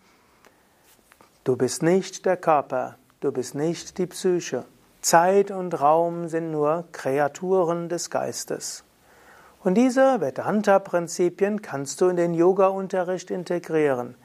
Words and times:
Du 1.45 1.56
bist 1.56 1.83
nicht 1.83 2.27
der 2.27 2.37
Körper, 2.37 2.97
du 3.20 3.33
bist 3.33 3.55
nicht 3.55 3.98
die 3.98 4.06
Psyche. 4.06 4.65
Zeit 5.01 5.51
und 5.51 5.80
Raum 5.80 6.28
sind 6.28 6.52
nur 6.52 6.84
Kreaturen 6.92 7.88
des 7.88 8.11
Geistes. 8.11 8.84
Und 9.64 9.75
diese 9.75 10.20
Vedanta-Prinzipien 10.20 11.62
kannst 11.62 12.00
du 12.00 12.09
in 12.09 12.16
den 12.16 12.34
Yoga-Unterricht 12.34 13.30
integrieren, 13.30 14.16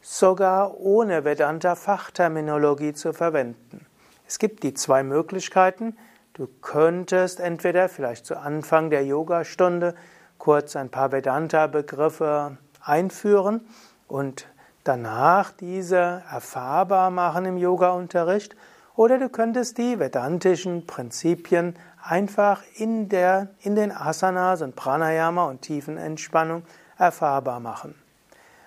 sogar 0.00 0.78
ohne 0.78 1.24
Vedanta-Fachterminologie 1.24 2.94
zu 2.94 3.12
verwenden. 3.12 3.86
Es 4.26 4.38
gibt 4.38 4.62
die 4.62 4.74
zwei 4.74 5.02
Möglichkeiten, 5.02 5.96
Du 6.36 6.48
könntest 6.60 7.40
entweder 7.40 7.88
vielleicht 7.88 8.26
zu 8.26 8.36
Anfang 8.36 8.90
der 8.90 9.06
Yogastunde 9.06 9.94
kurz 10.36 10.76
ein 10.76 10.90
paar 10.90 11.10
Vedanta-Begriffe 11.10 12.58
einführen 12.84 13.62
und 14.06 14.46
danach 14.84 15.50
diese 15.50 16.22
erfahrbar 16.30 17.10
machen 17.10 17.46
im 17.46 17.56
Yoga-Unterricht, 17.56 18.54
oder 18.96 19.18
du 19.18 19.30
könntest 19.30 19.78
die 19.78 19.98
vedantischen 19.98 20.86
Prinzipien 20.86 21.74
einfach 22.02 22.62
in, 22.74 23.08
der, 23.08 23.48
in 23.60 23.74
den 23.74 23.90
Asanas 23.90 24.60
und 24.60 24.76
Pranayama 24.76 25.46
und 25.46 25.62
Tiefenentspannung 25.62 26.64
erfahrbar 26.98 27.60
machen. 27.60 27.94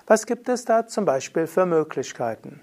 Was 0.07 0.25
gibt 0.25 0.49
es 0.49 0.65
da 0.65 0.87
zum 0.87 1.05
Beispiel 1.05 1.45
für 1.45 1.67
Möglichkeiten? 1.67 2.61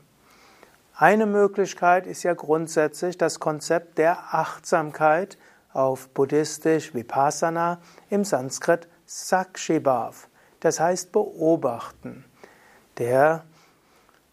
Eine 0.98 1.26
Möglichkeit 1.26 2.06
ist 2.06 2.22
ja 2.22 2.32
grundsätzlich 2.32 3.18
das 3.18 3.38
Konzept 3.38 3.98
der 3.98 4.34
Achtsamkeit 4.34 5.36
auf 5.74 6.08
buddhistisch 6.08 6.94
Vipassana, 6.94 7.80
im 8.08 8.24
Sanskrit 8.24 8.88
Sakshibhav, 9.04 10.28
das 10.60 10.80
heißt 10.80 11.12
beobachten. 11.12 12.24
Der 12.96 13.44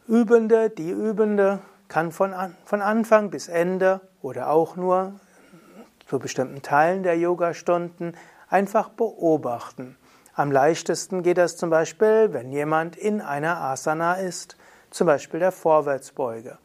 Übende, 0.08 0.70
die 0.70 0.92
Übende 0.92 1.60
kann 1.90 2.14
von, 2.14 2.34
von 2.64 2.82
Anfang 2.82 3.30
bis 3.30 3.50
Ende 3.50 4.00
oder 4.22 4.50
auch 4.50 4.78
nur 4.78 5.20
zu 6.08 6.18
bestimmten 6.18 6.62
Teilen 6.62 7.04
der 7.04 7.18
Yogastunden 7.18 8.16
einfach 8.48 8.88
beobachten. 8.88 9.98
Am 10.34 10.50
leichtesten 10.50 11.24
geht 11.24 11.38
das 11.38 11.58
zum 11.58 11.70
Beispiel, 11.70 12.32
wenn 12.32 12.54
jemand 12.54 12.96
in 12.96 13.20
einer 13.20 13.58
Asana 13.58 14.14
ist 14.14 14.56
zum 14.94 15.08
Beispiel 15.08 15.40
der 15.40 15.52
Vorwärtsbeuge. 15.52 16.58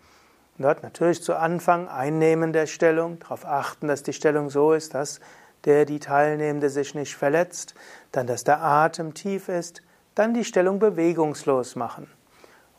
Und 0.56 0.64
dort 0.64 0.82
natürlich 0.82 1.22
zu 1.22 1.34
Anfang 1.34 1.88
einnehmen 1.88 2.52
der 2.52 2.66
Stellung, 2.66 3.18
darauf 3.20 3.44
achten, 3.46 3.88
dass 3.88 4.02
die 4.02 4.12
Stellung 4.12 4.50
so 4.50 4.72
ist, 4.72 4.94
dass 4.94 5.20
der, 5.64 5.84
die 5.84 5.98
Teilnehmende 5.98 6.70
sich 6.70 6.94
nicht 6.94 7.16
verletzt, 7.16 7.74
dann, 8.12 8.26
dass 8.26 8.44
der 8.44 8.62
Atem 8.62 9.14
tief 9.14 9.48
ist, 9.48 9.82
dann 10.14 10.34
die 10.34 10.44
Stellung 10.44 10.78
bewegungslos 10.78 11.76
machen. 11.76 12.08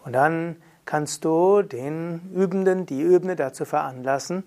Und 0.03 0.13
dann 0.13 0.57
kannst 0.85 1.25
du 1.25 1.61
den 1.61 2.31
Übenden, 2.33 2.85
die 2.85 3.01
Übende 3.01 3.35
dazu 3.35 3.65
veranlassen, 3.65 4.43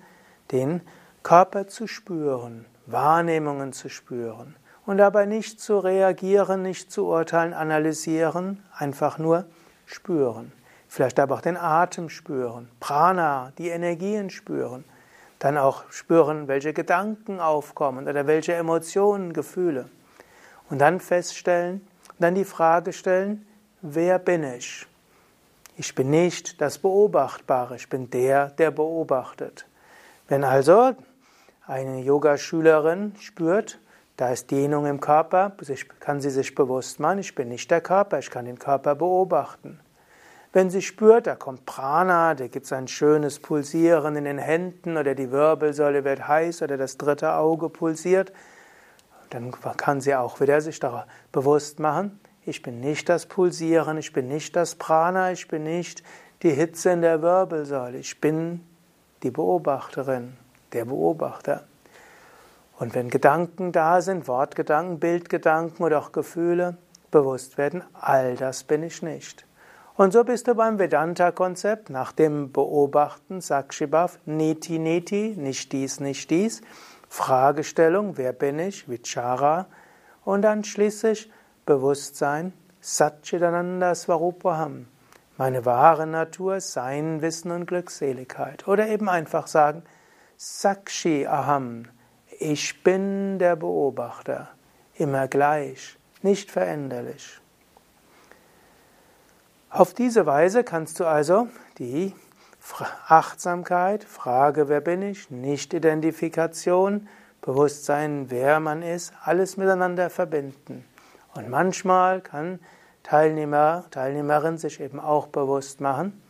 den 0.50 0.82
Körper 1.22 1.68
zu 1.68 1.86
spüren, 1.86 2.66
Wahrnehmungen 2.86 3.72
zu 3.72 3.88
spüren 3.88 4.56
und 4.86 4.98
dabei 4.98 5.26
nicht 5.26 5.60
zu 5.60 5.78
reagieren, 5.78 6.62
nicht 6.62 6.90
zu 6.90 7.06
urteilen, 7.06 7.54
analysieren, 7.54 8.62
einfach 8.76 9.18
nur 9.18 9.46
spüren. 9.86 10.52
Vielleicht 10.92 11.18
aber 11.18 11.36
auch 11.36 11.40
den 11.40 11.56
Atem 11.56 12.10
spüren, 12.10 12.68
Prana, 12.78 13.54
die 13.56 13.70
Energien 13.70 14.28
spüren. 14.28 14.84
Dann 15.38 15.56
auch 15.56 15.84
spüren, 15.90 16.48
welche 16.48 16.74
Gedanken 16.74 17.40
aufkommen 17.40 18.06
oder 18.06 18.26
welche 18.26 18.52
Emotionen, 18.52 19.32
Gefühle. 19.32 19.88
Und 20.68 20.80
dann 20.82 21.00
feststellen, 21.00 21.80
dann 22.18 22.34
die 22.34 22.44
Frage 22.44 22.92
stellen, 22.92 23.46
wer 23.80 24.18
bin 24.18 24.44
ich? 24.44 24.86
Ich 25.78 25.94
bin 25.94 26.10
nicht 26.10 26.60
das 26.60 26.76
Beobachtbare, 26.76 27.76
ich 27.76 27.88
bin 27.88 28.10
der, 28.10 28.50
der 28.50 28.70
beobachtet. 28.70 29.66
Wenn 30.28 30.44
also 30.44 30.94
eine 31.66 32.00
Yogaschülerin 32.02 33.14
spürt, 33.18 33.80
da 34.18 34.28
ist 34.28 34.50
Dehnung 34.50 34.84
im 34.84 35.00
Körper, 35.00 35.56
kann 36.00 36.20
sie 36.20 36.28
sich 36.28 36.54
bewusst 36.54 37.00
machen, 37.00 37.20
ich 37.20 37.34
bin 37.34 37.48
nicht 37.48 37.70
der 37.70 37.80
Körper, 37.80 38.18
ich 38.18 38.28
kann 38.28 38.44
den 38.44 38.58
Körper 38.58 38.94
beobachten. 38.94 39.80
Wenn 40.52 40.68
sie 40.68 40.82
spürt, 40.82 41.26
da 41.26 41.34
kommt 41.34 41.64
Prana, 41.64 42.34
da 42.34 42.46
gibt 42.46 42.66
es 42.66 42.72
ein 42.72 42.86
schönes 42.86 43.38
Pulsieren 43.38 44.16
in 44.16 44.24
den 44.24 44.38
Händen 44.38 44.98
oder 44.98 45.14
die 45.14 45.30
Wirbelsäule 45.30 46.04
wird 46.04 46.28
heiß 46.28 46.60
oder 46.60 46.76
das 46.76 46.98
dritte 46.98 47.32
Auge 47.34 47.70
pulsiert, 47.70 48.32
dann 49.30 49.50
kann 49.78 50.02
sie 50.02 50.14
auch 50.14 50.40
wieder 50.40 50.60
sich 50.60 50.78
darauf 50.78 51.04
bewusst 51.32 51.80
machen, 51.80 52.20
ich 52.44 52.60
bin 52.60 52.80
nicht 52.80 53.08
das 53.08 53.26
Pulsieren, 53.26 53.96
ich 53.96 54.12
bin 54.12 54.28
nicht 54.28 54.54
das 54.54 54.74
Prana, 54.74 55.32
ich 55.32 55.48
bin 55.48 55.62
nicht 55.62 56.02
die 56.42 56.50
Hitze 56.50 56.90
in 56.90 57.00
der 57.00 57.22
Wirbelsäule, 57.22 57.96
ich 57.96 58.20
bin 58.20 58.60
die 59.22 59.30
Beobachterin, 59.30 60.36
der 60.72 60.84
Beobachter. 60.84 61.64
Und 62.78 62.94
wenn 62.94 63.08
Gedanken 63.08 63.72
da 63.72 64.02
sind, 64.02 64.26
Wortgedanken, 64.28 64.98
Bildgedanken 64.98 65.84
oder 65.84 66.00
auch 66.00 66.12
Gefühle, 66.12 66.76
bewusst 67.10 67.56
werden, 67.58 67.84
all 67.94 68.36
das 68.36 68.64
bin 68.64 68.82
ich 68.82 69.02
nicht. 69.02 69.46
Und 69.94 70.12
so 70.12 70.24
bist 70.24 70.48
du 70.48 70.54
beim 70.54 70.78
Vedanta-Konzept. 70.78 71.90
Nach 71.90 72.12
dem 72.12 72.50
Beobachten, 72.50 73.40
Sakshibhav, 73.40 74.18
Neti 74.24 74.78
Neti, 74.78 75.34
nicht 75.36 75.72
dies, 75.72 76.00
nicht 76.00 76.30
dies, 76.30 76.62
Fragestellung, 77.08 78.16
wer 78.16 78.32
bin 78.32 78.58
ich, 78.58 78.88
Vichara, 78.88 79.66
und 80.24 80.42
dann 80.42 80.64
schließlich 80.64 81.30
Bewusstsein, 81.66 82.54
Satchidananda 82.80 83.94
Svarupaham, 83.94 84.86
meine 85.36 85.66
wahre 85.66 86.06
Natur, 86.06 86.60
Sein, 86.60 87.20
Wissen 87.20 87.50
und 87.50 87.66
Glückseligkeit. 87.66 88.66
Oder 88.66 88.88
eben 88.88 89.10
einfach 89.10 89.46
sagen, 89.46 89.82
Sakshi 90.38 91.26
Aham, 91.26 91.84
ich 92.40 92.82
bin 92.82 93.38
der 93.38 93.56
Beobachter, 93.56 94.48
immer 94.94 95.28
gleich, 95.28 95.98
nicht 96.22 96.50
veränderlich. 96.50 97.41
Auf 99.74 99.94
diese 99.94 100.26
Weise 100.26 100.64
kannst 100.64 101.00
du 101.00 101.06
also 101.06 101.48
die 101.78 102.14
Achtsamkeit, 103.08 104.04
Frage, 104.04 104.68
wer 104.68 104.82
bin 104.82 105.00
ich, 105.00 105.30
Nicht-Identifikation, 105.30 107.08
Bewusstsein, 107.40 108.26
wer 108.28 108.60
man 108.60 108.82
ist, 108.82 109.14
alles 109.24 109.56
miteinander 109.56 110.10
verbinden. 110.10 110.84
Und 111.34 111.48
manchmal 111.48 112.20
kann 112.20 112.58
Teilnehmer, 113.02 113.84
Teilnehmerin 113.90 114.58
sich 114.58 114.78
eben 114.78 115.00
auch 115.00 115.28
bewusst 115.28 115.80
machen, 115.80 116.20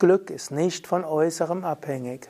Glück 0.00 0.28
ist 0.30 0.50
nicht 0.50 0.88
von 0.88 1.04
Äußerem 1.04 1.64
abhängig. 1.64 2.28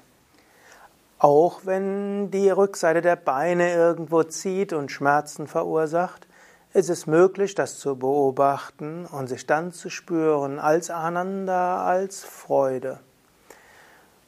Auch 1.19 1.63
wenn 1.65 2.31
die 2.31 2.51
Rückseite 2.51 3.01
der 3.01 3.17
Beine 3.17 3.73
irgendwo 3.73 4.23
zieht 4.23 4.75
und 4.75 4.93
Schmerzen 4.93 5.47
verursacht, 5.47 6.28
ist 6.73 6.91
es 6.91 7.07
möglich, 7.07 7.55
das 7.55 7.79
zu 7.79 7.97
beobachten 7.97 9.07
und 9.07 9.29
sich 9.29 9.47
dann 9.47 9.73
zu 9.73 9.89
spüren 9.91 10.59
als 10.59 10.91
Ananda, 10.91 11.85
als 11.85 12.25
Freude. 12.25 13.01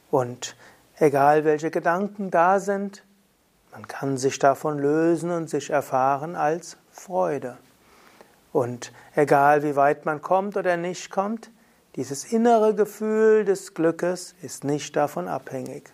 Und 0.09 0.55
egal 0.97 1.45
welche 1.45 1.71
Gedanken 1.71 2.31
da 2.31 2.59
sind, 2.59 3.03
man 3.71 3.87
kann 3.87 4.17
sich 4.17 4.39
davon 4.39 4.79
lösen 4.79 5.31
und 5.31 5.49
sich 5.49 5.69
erfahren 5.69 6.35
als 6.35 6.77
Freude. 6.91 7.57
Und 8.51 8.91
egal 9.15 9.63
wie 9.63 9.75
weit 9.75 10.05
man 10.05 10.21
kommt 10.21 10.57
oder 10.57 10.75
nicht 10.75 11.09
kommt, 11.09 11.51
dieses 11.95 12.25
innere 12.25 12.75
Gefühl 12.75 13.45
des 13.45 13.73
Glückes 13.73 14.35
ist 14.41 14.63
nicht 14.63 14.95
davon 14.95 15.27
abhängig. 15.27 15.91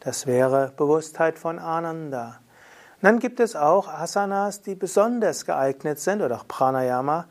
Das 0.00 0.26
wäre 0.26 0.72
Bewusstheit 0.76 1.38
von 1.38 1.58
Ananda 1.58 2.40
dann 3.04 3.18
gibt 3.18 3.38
es 3.38 3.54
auch 3.54 3.86
Asanas, 3.86 4.62
die 4.62 4.74
besonders 4.74 5.44
geeignet 5.44 5.98
sind, 5.98 6.22
oder 6.22 6.36
auch 6.36 6.48
Pranayama, 6.48 7.26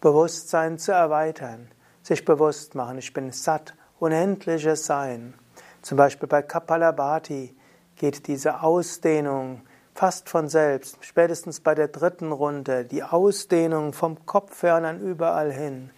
Bewusstsein 0.00 0.78
zu 0.78 0.92
erweitern. 0.92 1.68
Sich 2.02 2.26
bewusst 2.26 2.74
machen, 2.74 2.98
ich 2.98 3.12
bin 3.14 3.32
Sat, 3.32 3.74
unendliches 3.98 4.84
Sein. 4.84 5.32
Zum 5.80 5.96
Beispiel 5.96 6.28
bei 6.28 6.42
Kapalabhati 6.42 7.56
geht 7.96 8.26
diese 8.26 8.60
Ausdehnung 8.62 9.62
fast 9.94 10.28
von 10.28 10.50
selbst, 10.50 10.98
spätestens 11.00 11.60
bei 11.60 11.74
der 11.74 11.88
dritten 11.88 12.30
Runde, 12.30 12.84
die 12.84 13.02
Ausdehnung 13.02 13.94
vom 13.94 14.26
Kopf 14.26 14.62
her 14.62 14.76
und 14.76 15.00
überall 15.00 15.50
hin. 15.50 15.90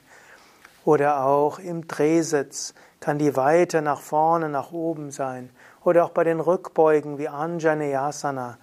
Oder 0.84 1.24
auch 1.24 1.58
im 1.58 1.88
Drehsitz 1.88 2.74
kann 3.00 3.18
die 3.18 3.34
Weite 3.34 3.82
nach 3.82 4.00
vorne, 4.00 4.48
nach 4.48 4.70
oben 4.70 5.10
sein. 5.10 5.50
Oder 5.82 6.04
auch 6.04 6.10
bei 6.10 6.22
den 6.22 6.38
Rückbeugen 6.38 7.18
wie 7.18 7.28
Anjaneyasana, 7.28 8.58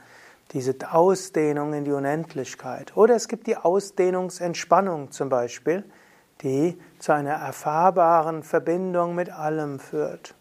diese 0.53 0.75
Ausdehnung 0.91 1.73
in 1.73 1.83
die 1.83 1.91
Unendlichkeit. 1.91 2.95
Oder 2.95 3.15
es 3.15 3.27
gibt 3.27 3.47
die 3.47 3.57
Ausdehnungsentspannung 3.57 5.11
zum 5.11 5.29
Beispiel, 5.29 5.83
die 6.41 6.77
zu 6.99 7.13
einer 7.13 7.33
erfahrbaren 7.33 8.43
Verbindung 8.43 9.15
mit 9.15 9.29
allem 9.29 9.79
führt. 9.79 10.35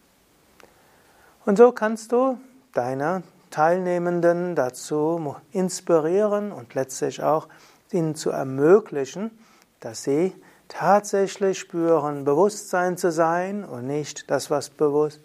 Und 1.45 1.57
so 1.57 1.71
kannst 1.71 2.11
du 2.11 2.37
deine 2.73 3.23
Teilnehmenden 3.49 4.55
dazu 4.55 5.35
inspirieren 5.51 6.51
und 6.51 6.73
letztlich 6.73 7.21
auch 7.21 7.47
ihnen 7.91 8.15
zu 8.15 8.29
ermöglichen, 8.29 9.31
dass 9.79 10.03
sie 10.03 10.33
tatsächlich 10.67 11.59
spüren, 11.59 12.23
Bewusstsein 12.23 12.97
zu 12.97 13.11
sein 13.11 13.63
und 13.63 13.85
nicht 13.85 14.31
das, 14.31 14.49
was 14.49 14.69
bewusst 14.69 15.21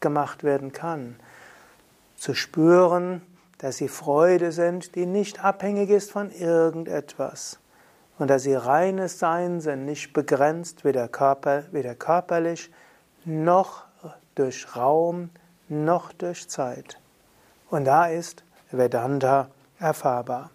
gemacht 0.00 0.44
werden 0.44 0.72
kann. 0.72 1.16
Zu 2.16 2.34
spüren, 2.34 3.22
dass 3.62 3.76
sie 3.76 3.88
Freude 3.88 4.50
sind, 4.50 4.96
die 4.96 5.06
nicht 5.06 5.42
abhängig 5.42 5.88
ist 5.88 6.10
von 6.10 6.32
irgendetwas. 6.32 7.60
Und 8.18 8.28
dass 8.28 8.42
sie 8.42 8.54
reines 8.54 9.20
Sein 9.20 9.60
sind, 9.60 9.84
nicht 9.84 10.12
begrenzt 10.12 10.84
weder, 10.84 11.06
Körper, 11.06 11.64
weder 11.70 11.94
körperlich, 11.94 12.72
noch 13.24 13.84
durch 14.34 14.76
Raum, 14.76 15.30
noch 15.68 16.12
durch 16.12 16.48
Zeit. 16.48 16.98
Und 17.70 17.84
da 17.84 18.06
ist 18.06 18.42
Vedanta 18.72 19.48
erfahrbar. 19.78 20.50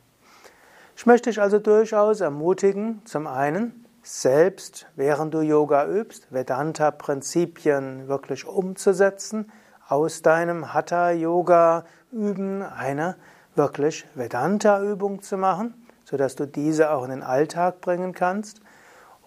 Ich 0.98 1.06
möchte 1.06 1.30
dich 1.30 1.40
also 1.40 1.60
durchaus 1.60 2.20
ermutigen, 2.20 3.02
zum 3.06 3.26
einen, 3.26 3.86
selbst 4.04 4.86
während 4.98 5.34
du 5.34 5.40
Yoga 5.40 5.88
übst, 5.88 6.28
Vedanta-Prinzipien 6.30 8.10
wirklich 8.10 8.46
umzusetzen, 8.46 9.50
aus 9.88 10.22
deinem 10.22 10.74
Hatha-Yoga-Üben 10.74 12.62
eine 12.62 13.16
wirklich 13.56 14.06
Vedanta-Übung 14.16 15.22
zu 15.22 15.38
machen, 15.38 15.74
sodass 16.04 16.36
du 16.36 16.46
diese 16.46 16.92
auch 16.92 17.04
in 17.04 17.10
den 17.10 17.24
Alltag 17.24 17.82
bringen 17.82 18.14
kannst 18.14 18.62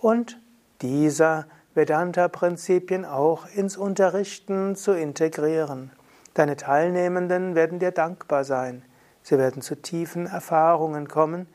und 0.00 0.40
diese 0.82 1.46
Vedanta-Prinzipien 1.74 3.04
auch 3.04 3.46
ins 3.54 3.76
Unterrichten 3.76 4.76
zu 4.76 4.92
integrieren. 4.92 5.90
Deine 6.34 6.56
Teilnehmenden 6.56 7.54
werden 7.54 7.78
dir 7.78 7.90
dankbar 7.90 8.44
sein. 8.44 8.82
Sie 9.22 9.38
werden 9.38 9.62
zu 9.62 9.76
tiefen 9.76 10.26
Erfahrungen 10.26 11.08
kommen 11.08 11.46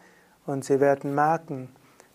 und 0.45 0.63
sie 0.63 0.79
werden 0.79 1.15
merken, 1.15 1.69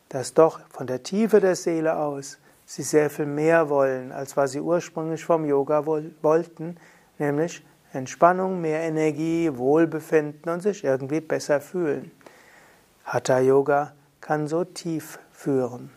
dass 0.09 0.35
doch 0.35 0.61
von 0.71 0.87
der 0.87 1.03
Tiefe 1.03 1.41
der 1.41 1.57
Seele 1.57 1.97
aus 1.97 2.39
sie 2.71 2.83
sehr 2.85 3.11
viel 3.11 3.27
mehr 3.27 3.69
wollen, 3.69 4.13
als 4.13 4.37
was 4.37 4.53
sie 4.53 4.61
ursprünglich 4.61 5.25
vom 5.25 5.45
Yoga 5.45 5.87
wollten, 5.87 6.77
nämlich 7.19 7.65
Entspannung, 7.93 8.61
mehr 8.61 8.83
Energie, 8.83 9.51
Wohlbefinden 9.53 10.53
und 10.53 10.61
sich 10.61 10.85
irgendwie 10.85 11.21
besser 11.21 11.61
fühlen. 11.61 12.13
Hatha 13.05 13.41
Yoga 13.41 13.93
kann 14.21 14.47
so 14.47 14.63
tief 14.63 15.19
führen. 15.33 15.91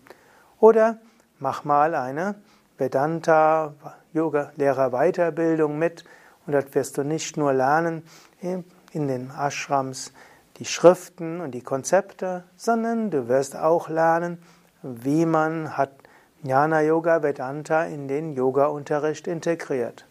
Oder 0.59 0.99
mach 1.39 1.63
mal 1.63 1.95
eine 1.95 2.35
Vedanta 2.77 3.73
Yoga 4.13 4.51
Lehrer 4.55 4.91
Weiterbildung 4.91 5.79
mit 5.79 6.03
und 6.45 6.53
dort 6.53 6.73
wirst 6.75 6.97
du 6.97 7.03
nicht 7.03 7.35
nur 7.35 7.51
lernen, 7.51 8.03
in 8.41 8.63
den 9.07 9.31
Ashrams 9.35 10.13
die 10.57 10.65
Schriften 10.65 11.41
und 11.41 11.51
die 11.51 11.61
Konzepte, 11.61 12.43
sondern 12.55 13.09
du 13.09 13.27
wirst 13.27 13.55
auch 13.55 13.89
lernen, 13.89 14.41
wie 14.83 15.25
man 15.25 15.75
hat 15.75 15.91
Jnana 16.43 16.81
Yoga 16.81 17.23
Vedanta 17.23 17.85
in 17.85 18.07
den 18.07 18.33
Yoga-Unterricht 18.33 19.27
integriert. 19.27 20.05